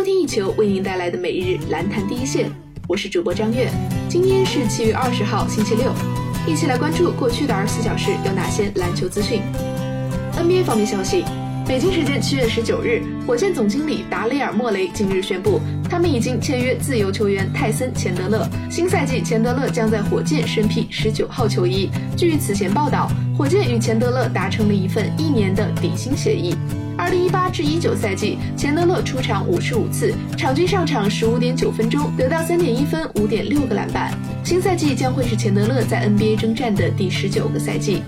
[0.00, 2.50] 收听一球为您带来的每日篮坛第一线，
[2.88, 3.68] 我是主播张悦。
[4.08, 5.92] 今天是七月二十号，星期六，
[6.46, 9.42] 一起来关注过去的二十四小时有哪些篮球资讯。
[10.38, 11.22] NBA 方面消息，
[11.70, 21.88] 北京时间七月十九日，火箭总经理达雷尔·莫雷近日宣布，他们已经签约自由球员泰森·钱德勒，新赛季钱德勒将在火箭身披十九号球衣。
[22.16, 26.56] 据此前报道，火箭与钱德勒达成了一份一年的底薪协议。
[26.98, 34.12] 二零一八至一九赛季，钱德勒出场五十五次，场均上场十五点九分钟，得到三点一分、五点六个篮板。
[34.42, 38.02] 新赛季将会是钱德勒在 NBA 征战的第十九个赛季。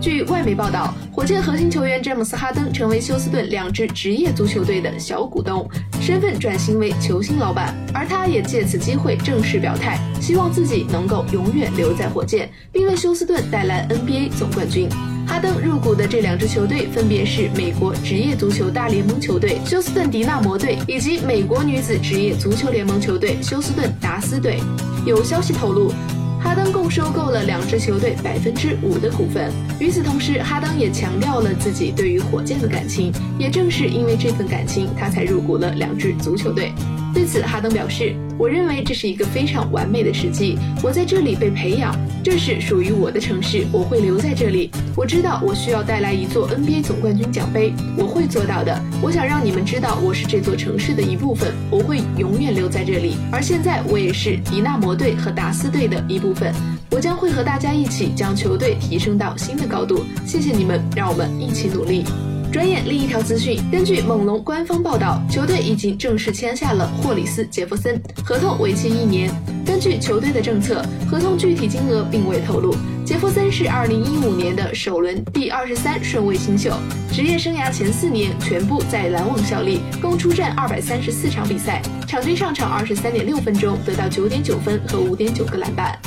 [0.00, 5.68] 据外媒报道，火箭核心球员詹姆斯·哈登成为休斯顿两支职业足球队的小股东，
[6.00, 14.88] 身份转型为球星老板，而他也借此机会正式表态，希望自己能够永远留在火箭，并为休斯顿带来 NBA 总冠军。
[15.26, 24.58] 哈登入股的这两支球队分别是美国职业足球大联盟球队休斯顿迪纳摩队以及美国女子职业足球联盟球队休斯顿达斯队。
[25.04, 25.92] 有消息透露，
[26.40, 29.52] 哈登共收购了两支球队百分之五的股份。
[29.78, 36.72] 与此同时，哈登也强调了自己对于火箭的感情，也正是因为这份感情，他才入股了两支足球队。
[37.14, 40.56] 对此，哈登表示：“我认为这是一个非常完美的时机。
[40.80, 44.70] 我在这里被培养，这是属于我的城市，我会留在这里。
[44.96, 48.80] 我知道我需要带来一座 NBA 总冠军奖杯，我会做到的。
[49.02, 53.16] 我想让你们知道，我是这座城市的一部分，我会永远留在这里。
[53.32, 56.54] 而现在，我也是迪纳摩队和达斯队的一部分。
[56.90, 60.04] 我将会和大家一起将球队提升到新的高度。
[60.24, 62.04] 谢谢你们，让我们一起努力。”
[62.50, 69.30] 转眼另一条资讯，根据猛龙官方报道，球队已经正式签下了霍里斯·杰弗森，合同为期一年。
[69.66, 72.74] 根据球队的政策，合同具体金额并未透露。
[73.04, 76.72] 杰弗森是2015年的首轮第二十三顺位新秀，
[77.12, 85.98] 职业生涯前四年全部在篮网效力，共出战234场比赛，场均上场23.6分钟，得到9.9分和5.9个篮板。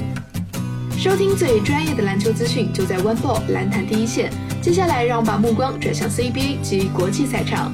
[1.01, 4.31] 收听最专业的篮球资讯，就在 One Ball 篮坛第一线。
[4.61, 7.73] 接下来，让我们把目光转向 CBA 及国际赛场。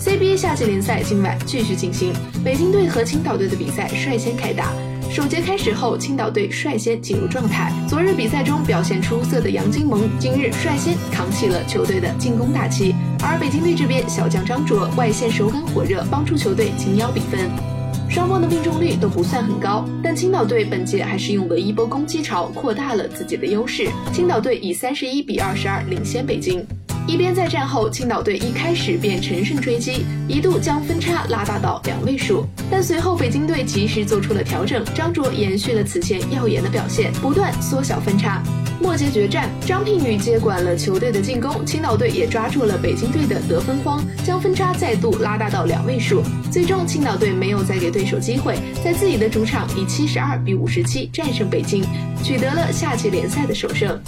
[0.00, 4.72] CBA 夏季联赛今晚继续进行，北京队和青岛队的比赛率先开打。
[5.10, 7.70] 首节开始后，青岛队率先进入状态。
[7.86, 12.94] 昨日比赛中表现出色的杨金蒙，今日率先扛起了球队的进攻大旗。
[13.22, 17.75] 而北京队这边，小将张卓外线手感火热，帮助球队紧咬比分。
[18.08, 23.88] 双方的命中率都不算很高，但青岛队本届还是用了一波攻击潮扩大了自己的优势。
[24.12, 26.64] 青岛队以三十一比二十二领先北京。
[27.08, 38.42] 一边在战后，青岛队一开始便乘胜追击，一度将分差拉大到两位数，但随后北京队及时做出了调整，张卓延续了此前耀眼的表现，不断缩小分差。
[38.80, 46.22] 末节决战，张聘宇接管了球队的进攻，青岛队也抓住了北京队的得分荒，将分差再度拉大到两位数。
[46.50, 51.82] 最终，青岛队没有再给对手机会，在自己的主场以七十二比五十七战胜北京，
[52.22, 53.98] 取得了夏季联赛的首胜。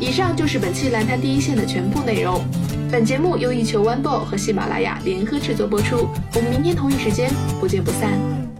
[0.00, 2.42] 以上就是本期篮坛第一线的全部内容。
[2.90, 6.08] 本节目由一球 One Ball 和喜马拉雅联合制作播出。
[6.34, 8.55] 我们明天同一时间不见不散。